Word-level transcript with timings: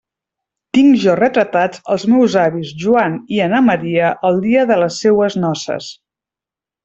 Tinc 0.75 0.95
jo 1.01 1.13
retratats 1.19 1.83
els 1.95 2.05
meus 2.13 2.37
avis 2.45 2.71
Joan 2.85 3.19
i 3.35 3.41
Anna 3.49 3.59
Maria, 3.67 4.09
el 4.31 4.41
dia 4.47 4.63
de 4.73 4.79
les 4.85 4.97
seues 5.05 5.37
noces. 5.45 5.91